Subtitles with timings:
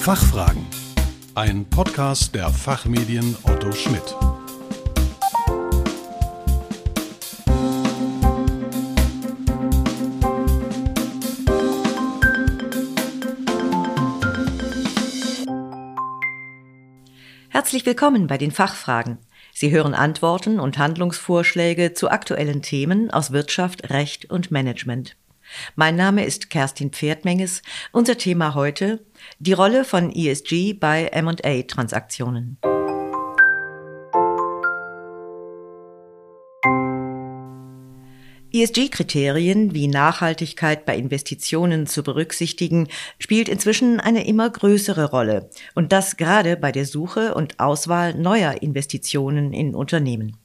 [0.00, 0.64] Fachfragen.
[1.34, 4.16] Ein Podcast der Fachmedien Otto Schmidt.
[17.50, 19.18] Herzlich willkommen bei den Fachfragen.
[19.52, 25.16] Sie hören Antworten und Handlungsvorschläge zu aktuellen Themen aus Wirtschaft, Recht und Management.
[25.76, 27.62] Mein Name ist Kerstin Pferdmenges.
[27.92, 29.04] Unser Thema heute
[29.38, 32.58] die Rolle von ESG bei M&A-Transaktionen.
[38.50, 42.88] ESG-Kriterien wie Nachhaltigkeit bei Investitionen zu berücksichtigen,
[43.18, 48.62] spielt inzwischen eine immer größere Rolle und das gerade bei der Suche und Auswahl neuer
[48.62, 50.36] Investitionen in Unternehmen.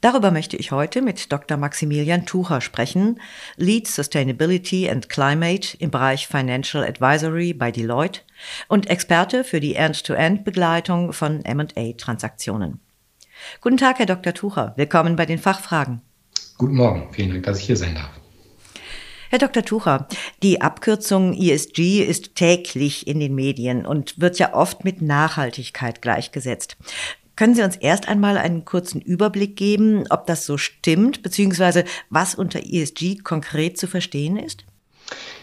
[0.00, 1.56] Darüber möchte ich heute mit Dr.
[1.56, 3.20] Maximilian Tucher sprechen,
[3.56, 8.20] Lead Sustainability and Climate im Bereich Financial Advisory bei Deloitte
[8.68, 12.80] und Experte für die End-to-End-Begleitung von M&A-Transaktionen.
[13.60, 14.34] Guten Tag, Herr Dr.
[14.34, 14.72] Tucher.
[14.76, 16.00] Willkommen bei den Fachfragen.
[16.58, 17.08] Guten Morgen.
[17.12, 18.10] Vielen Dank, dass ich hier sein darf.
[19.28, 19.64] Herr Dr.
[19.64, 20.06] Tucher,
[20.42, 26.76] die Abkürzung ESG ist täglich in den Medien und wird ja oft mit Nachhaltigkeit gleichgesetzt.
[27.36, 32.34] Können Sie uns erst einmal einen kurzen Überblick geben, ob das so stimmt, beziehungsweise was
[32.34, 34.64] unter ESG konkret zu verstehen ist?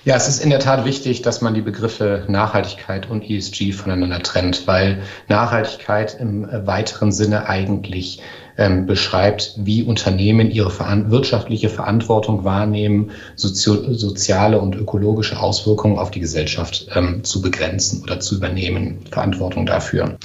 [0.03, 4.21] Ja, es ist in der Tat wichtig, dass man die Begriffe Nachhaltigkeit und ESG voneinander
[4.21, 8.21] trennt, weil Nachhaltigkeit im weiteren Sinne eigentlich
[8.57, 16.11] ähm, beschreibt, wie Unternehmen ihre veran wirtschaftliche Verantwortung wahrnehmen, sozio soziale und ökologische Auswirkungen auf
[16.11, 20.17] die Gesellschaft ähm, zu begrenzen oder zu übernehmen, Verantwortung dafür.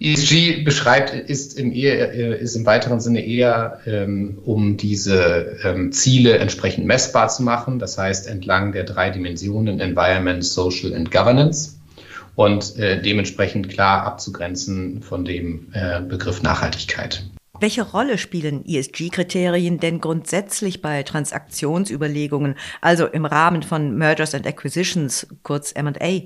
[0.00, 5.92] ESG beschreibt, ist im, eher, äh, ist im weiteren Sinne eher, ähm, um diese ähm,
[5.92, 7.78] Ziele entsprechend messbar zu machen.
[7.78, 11.78] Das heißt, entlang der drei Dimensionen Environment, Social and Governance
[12.34, 17.24] und äh, dementsprechend klar abzugrenzen von dem äh, Begriff Nachhaltigkeit.
[17.60, 25.28] Welche Rolle spielen ESG-Kriterien denn grundsätzlich bei Transaktionsüberlegungen, also im Rahmen von Mergers and Acquisitions,
[25.44, 26.22] kurz M&A?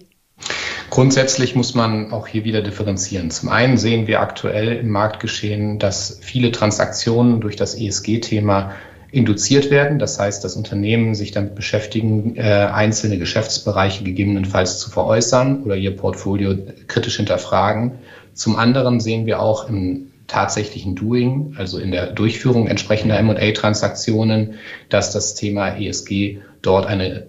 [0.91, 3.31] Grundsätzlich muss man auch hier wieder differenzieren.
[3.31, 8.73] Zum einen sehen wir aktuell im Marktgeschehen, dass viele Transaktionen durch das ESG-Thema
[9.11, 9.99] induziert werden.
[9.99, 15.97] Das heißt, dass Unternehmen sich damit beschäftigen, äh, einzelne Geschäftsbereiche gegebenenfalls zu veräußern oder ihr
[15.97, 16.55] Portfolio
[16.87, 17.99] kritisch hinterfragen.
[18.35, 24.55] Zum anderen sehen wir auch im tatsächlichen Doing, also in der Durchführung entsprechender M&A-Transaktionen,
[24.91, 27.29] dass das Thema ESG dort eine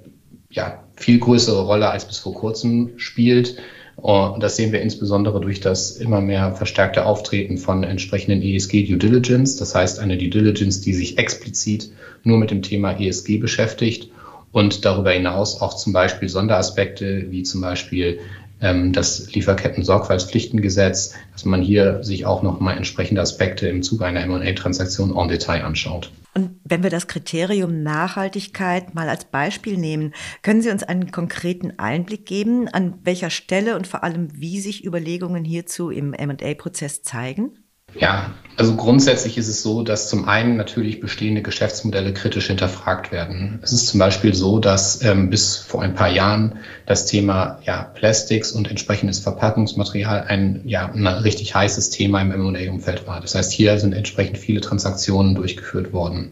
[0.52, 3.56] ja, viel größere Rolle als bis vor kurzem spielt.
[3.96, 8.98] Und das sehen wir insbesondere durch das immer mehr verstärkte Auftreten von entsprechenden ESG Due
[8.98, 9.56] Diligence.
[9.58, 11.92] Das heißt, eine Due Diligence, die sich explizit
[12.24, 14.10] nur mit dem Thema ESG beschäftigt
[14.52, 18.20] und darüber hinaus auch zum Beispiel Sonderaspekte wie zum Beispiel
[18.60, 25.28] das Lieferketten-Sorgfaltspflichtengesetz, dass man hier sich auch nochmal entsprechende Aspekte im Zuge einer M&A-Transaktion en
[25.30, 26.12] Detail anschaut.
[26.34, 31.80] Und wenn wir das Kriterium Nachhaltigkeit mal als Beispiel nehmen, können Sie uns einen konkreten
[31.80, 37.54] Einblick geben, an welcher Stelle und vor allem wie sich Überlegungen hierzu im M&A-Prozess zeigen?
[37.96, 43.60] Ja, also grundsätzlich ist es so, dass zum einen natürlich bestehende Geschäftsmodelle kritisch hinterfragt werden.
[43.62, 47.84] Es ist zum Beispiel so, dass ähm, bis vor ein paar Jahren das Thema ja,
[47.84, 53.22] Plastics und entsprechendes Verpackungsmaterial ein, ja, ein richtig heißes Thema im M&A-Umfeld war.
[53.22, 56.32] Das heißt, hier sind entsprechend viele Transaktionen durchgeführt worden.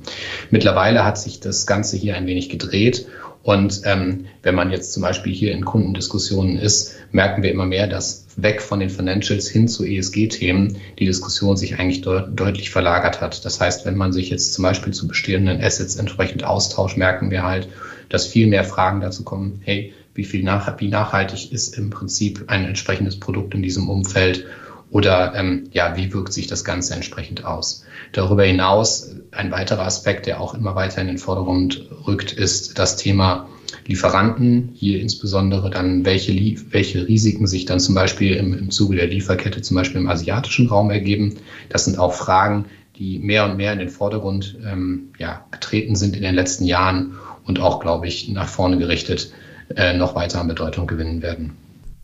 [0.49, 3.07] Mittlerweile hat sich das Ganze hier ein wenig gedreht
[3.47, 7.87] und ähm, wenn man jetzt zum Beispiel hier in Kundendiskussionen ist, merken wir immer mehr,
[7.87, 13.21] dass weg von den Financials hin zu ESG-Themen die Diskussion sich eigentlich de deutlich verlagert
[13.21, 13.45] hat.
[13.45, 17.43] Das heißt, wenn man sich jetzt zum Beispiel zu bestehenden Assets entsprechend austauscht, merken wir
[17.43, 17.69] halt,
[18.09, 22.43] dass viel mehr Fragen dazu kommen, hey, wie viel nach, wie nachhaltig ist im Prinzip
[22.47, 24.45] ein entsprechendes Produkt in diesem Umfeld
[24.89, 27.83] oder ähm, ja, wie wirkt sich das Ganze entsprechend aus?
[28.13, 32.95] Darüber hinaus ein weiterer Aspekt, der auch immer weiter in den Vordergrund rückt, ist das
[32.95, 33.49] Thema
[33.85, 34.69] Lieferanten.
[34.73, 36.33] Hier insbesondere dann, welche,
[36.71, 40.67] welche Risiken sich dann zum Beispiel im, im Zuge der Lieferkette zum Beispiel im asiatischen
[40.67, 41.35] Raum ergeben.
[41.69, 42.65] Das sind auch Fragen,
[42.97, 47.17] die mehr und mehr in den Vordergrund ähm, ja, getreten sind in den letzten Jahren
[47.45, 49.31] und auch, glaube ich, nach vorne gerichtet
[49.75, 51.57] äh, noch weiter an Bedeutung gewinnen werden.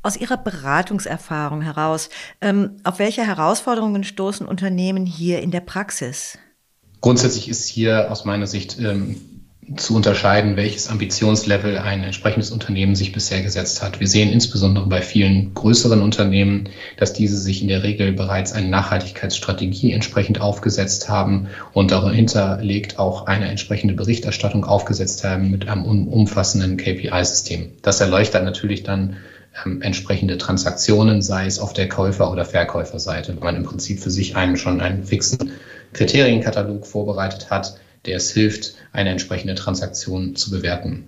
[0.06, 2.10] Aus Ihrer Beratungserfahrung heraus,
[2.42, 6.38] ähm, auf welche Herausforderungen stoßen Unternehmen hier in der Praxis?
[7.00, 9.16] Grundsätzlich ist hier aus meiner Sicht ähm,
[9.78, 14.02] zu unterscheiden, welches Ambitionslevel ein entsprechendes Unternehmen sich bisher gesetzt hat.
[14.02, 16.68] Wir sehen insbesondere bei vielen größeren Unternehmen,
[16.98, 23.00] dass diese sich in der Regel bereits eine Nachhaltigkeitsstrategie entsprechend aufgesetzt haben und dahinter legt
[23.00, 27.72] auch eine entsprechende Berichterstattung aufgesetzt haben mit einem umfassenden KPI-System.
[27.82, 29.16] Das erleuchtet natürlich dann
[29.66, 34.12] ähm, entsprechende Transaktionen, sei es auf der Käufer- oder Verkäuferseite, wenn man im Prinzip für
[34.12, 35.54] sich einen schon einen fixen
[35.94, 41.06] Kriterienkatalog vorbereitet hat, der es hilft, eine entsprechende Transaktion zu bewerten.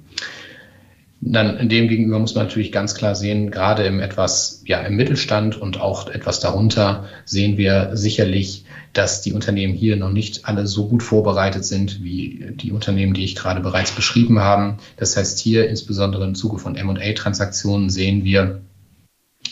[1.21, 5.59] Dann dem gegenüber muss man natürlich ganz klar sehen, gerade im etwas, ja, im Mittelstand
[5.59, 10.87] und auch etwas darunter sehen wir sicherlich, dass die Unternehmen hier noch nicht alle so
[10.87, 14.77] gut vorbereitet sind wie die Unternehmen, die ich gerade bereits beschrieben habe.
[14.97, 18.61] Das heißt, hier insbesondere im Zuge von M&A-Transaktionen sehen wir,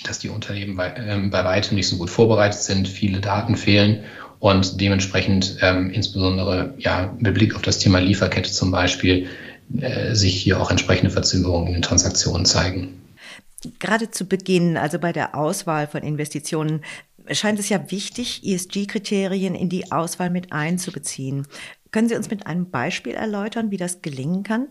[0.05, 4.03] dass die Unternehmen bei, äh, bei weitem nicht so gut vorbereitet sind, viele Daten fehlen
[4.39, 9.27] und dementsprechend ähm, insbesondere ja mit Blick auf das Thema Lieferkette zum Beispiel
[9.79, 13.01] äh, sich hier auch entsprechende Verzögerungen in den Transaktionen zeigen.
[13.79, 16.81] Gerade zu Beginn, also bei der Auswahl von Investitionen,
[17.31, 21.47] scheint es ja wichtig, ESG-Kriterien in die Auswahl mit einzubeziehen.
[21.91, 24.67] Können Sie uns mit einem Beispiel erläutern, wie das gelingen kann?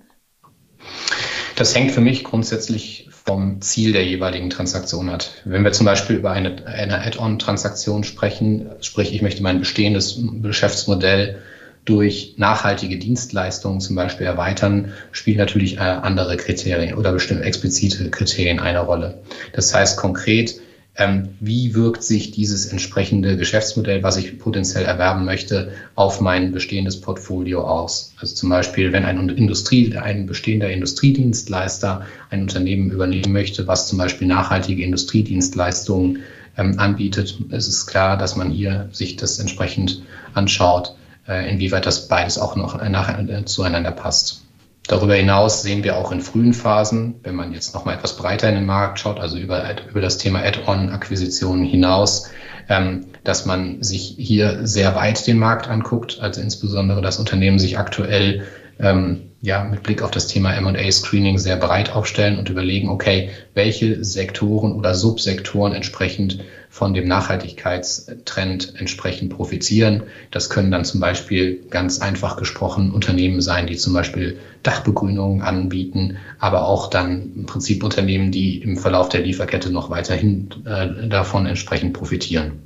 [1.56, 5.24] Das hängt für mich grundsätzlich vom Ziel der jeweiligen Transaktion ab.
[5.44, 11.40] Wenn wir zum Beispiel über eine, eine Add-on-Transaktion sprechen, sprich ich möchte mein bestehendes Geschäftsmodell
[11.84, 18.60] durch nachhaltige Dienstleistungen zum Beispiel erweitern, spielen natürlich äh, andere Kriterien oder bestimmte explizite Kriterien
[18.60, 19.22] eine Rolle.
[19.52, 20.60] Das heißt konkret,
[20.94, 27.00] ähm, wie wirkt sich dieses entsprechende Geschäftsmodell, was ich potenziell erwerben möchte, auf mein bestehendes
[27.00, 28.12] Portfolio aus.
[28.18, 33.98] Also zum Beispiel, wenn ein Industrie, ein bestehender Industriedienstleister ein Unternehmen übernehmen möchte, was zum
[33.98, 36.20] Beispiel nachhaltige Industriedienstleistungen
[36.58, 40.02] ähm, anbietet, ist es klar, dass man hier sich das entsprechend
[40.34, 40.94] anschaut,
[41.26, 44.42] inwieweit das beides auch noch nachher äh, zueinander passt.
[44.88, 48.48] Darüber hinaus sehen wir auch in frühen Phasen, wenn man jetzt noch mal etwas breiter
[48.48, 52.30] in den Markt schaut, also über, über das Thema Add-on-Akquisitionen hinaus,
[52.68, 57.78] ähm, dass man sich hier sehr weit den Markt anguckt, also insbesondere das Unternehmen sich
[57.78, 58.44] aktuell
[58.80, 64.04] ähm, ja, mit Blick auf das Thema M&A-Screening sehr breit aufstellen und überlegen, okay, welche
[64.04, 66.40] Sektoren oder Subsektoren entsprechend
[66.72, 70.04] von dem Nachhaltigkeitstrend entsprechend profitieren.
[70.30, 76.16] Das können dann zum Beispiel ganz einfach gesprochen Unternehmen sein, die zum Beispiel Dachbegrünungen anbieten,
[76.38, 81.44] aber auch dann im Prinzip Unternehmen, die im Verlauf der Lieferkette noch weiterhin äh, davon
[81.44, 82.62] entsprechend profitieren.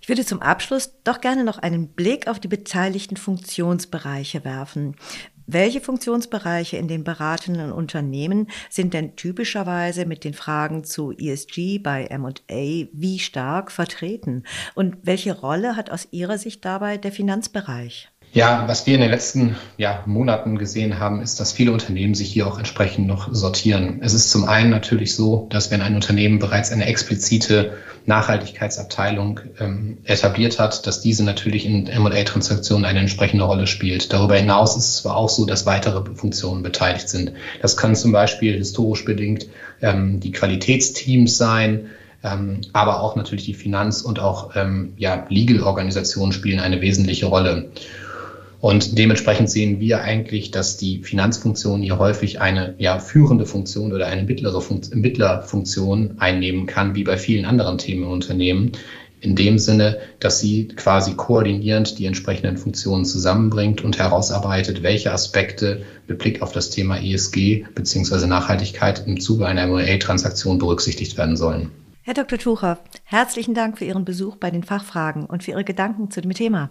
[0.00, 4.96] Ich würde zum Abschluss doch gerne noch einen Blick auf die beteiligten Funktionsbereiche werfen.
[5.52, 12.04] Welche Funktionsbereiche in den beratenden Unternehmen sind denn typischerweise mit den Fragen zu ESG bei
[12.04, 14.44] M&A wie stark vertreten?
[14.76, 18.12] Und welche Rolle hat aus Ihrer Sicht dabei der Finanzbereich?
[18.32, 22.30] Ja, was wir in den letzten ja, Monaten gesehen haben, ist, dass viele Unternehmen sich
[22.32, 23.98] hier auch entsprechend noch sortieren.
[24.02, 27.72] Es ist zum einen natürlich so, dass wenn ein Unternehmen bereits eine explizite
[28.06, 34.12] Nachhaltigkeitsabteilung ähm, etabliert hat, dass diese natürlich in M&A-Transaktionen eine entsprechende Rolle spielt.
[34.12, 37.32] Darüber hinaus ist es zwar auch so, dass weitere Funktionen beteiligt sind.
[37.62, 39.46] Das können zum Beispiel historisch bedingt
[39.82, 41.86] ähm, die Qualitätsteams sein,
[42.22, 47.72] ähm, aber auch natürlich die Finanz- und auch ähm, ja, Legal-Organisationen spielen eine wesentliche Rolle.
[48.60, 54.06] Und dementsprechend sehen wir eigentlich, dass die Finanzfunktion hier häufig eine ja, führende Funktion oder
[54.06, 58.72] eine mittlere Funktion, Mittlerfunktion einnehmen kann, wie bei vielen anderen Themen im Unternehmen.
[59.22, 65.82] In dem Sinne, dass sie quasi koordinierend die entsprechenden Funktionen zusammenbringt und herausarbeitet, welche Aspekte
[66.06, 68.26] mit Blick auf das Thema ESG bzw.
[68.26, 71.70] Nachhaltigkeit im Zuge einer M&A-Transaktion berücksichtigt werden sollen.
[72.02, 72.38] Herr Dr.
[72.38, 76.32] Tucher, herzlichen Dank für Ihren Besuch bei den Fachfragen und für Ihre Gedanken zu dem
[76.32, 76.70] Thema.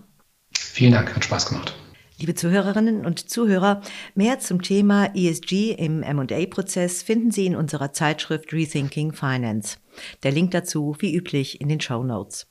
[0.71, 1.75] Vielen Dank, hat Spaß gemacht.
[2.19, 3.81] Liebe Zuhörerinnen und Zuhörer,
[4.13, 9.77] mehr zum Thema ESG im M&A-Prozess finden Sie in unserer Zeitschrift Rethinking Finance.
[10.23, 12.47] Der Link dazu, wie üblich, in den Show Notes.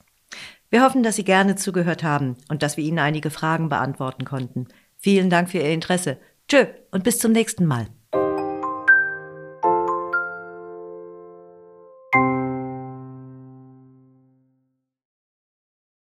[0.71, 4.69] Wir hoffen, dass Sie gerne zugehört haben und dass wir Ihnen einige Fragen beantworten konnten.
[4.97, 6.19] Vielen Dank für Ihr Interesse.
[6.49, 7.89] Tschö und bis zum nächsten Mal.